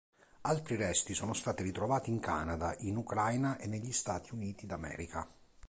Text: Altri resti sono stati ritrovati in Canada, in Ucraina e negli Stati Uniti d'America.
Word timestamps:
Altri 0.41 0.77
resti 0.77 1.13
sono 1.13 1.33
stati 1.35 1.61
ritrovati 1.61 2.09
in 2.09 2.19
Canada, 2.19 2.73
in 2.79 2.95
Ucraina 2.97 3.59
e 3.59 3.67
negli 3.67 3.91
Stati 3.91 4.33
Uniti 4.33 4.65
d'America. 4.65 5.29